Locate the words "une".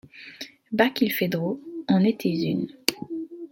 2.29-2.65